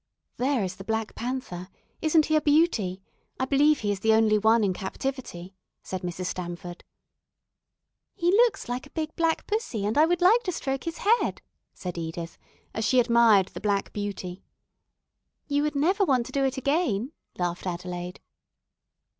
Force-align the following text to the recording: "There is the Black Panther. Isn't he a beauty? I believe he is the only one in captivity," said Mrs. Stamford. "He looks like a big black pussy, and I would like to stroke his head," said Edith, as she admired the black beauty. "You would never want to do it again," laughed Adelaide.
"There 0.37 0.63
is 0.63 0.77
the 0.77 0.83
Black 0.83 1.13
Panther. 1.13 1.67
Isn't 2.01 2.25
he 2.25 2.35
a 2.35 2.41
beauty? 2.41 3.03
I 3.39 3.45
believe 3.45 3.81
he 3.81 3.91
is 3.91 3.99
the 3.99 4.13
only 4.15 4.39
one 4.39 4.63
in 4.63 4.73
captivity," 4.73 5.53
said 5.83 6.01
Mrs. 6.01 6.25
Stamford. 6.25 6.83
"He 8.15 8.31
looks 8.31 8.67
like 8.67 8.87
a 8.87 8.95
big 8.95 9.15
black 9.15 9.45
pussy, 9.45 9.85
and 9.85 9.99
I 9.99 10.07
would 10.07 10.19
like 10.23 10.41
to 10.45 10.51
stroke 10.51 10.85
his 10.85 10.97
head," 10.97 11.43
said 11.75 11.99
Edith, 11.99 12.39
as 12.73 12.83
she 12.83 12.99
admired 12.99 13.49
the 13.49 13.61
black 13.61 13.93
beauty. 13.93 14.43
"You 15.45 15.61
would 15.61 15.75
never 15.75 16.03
want 16.03 16.25
to 16.25 16.31
do 16.31 16.43
it 16.45 16.57
again," 16.57 17.11
laughed 17.37 17.67
Adelaide. 17.67 18.19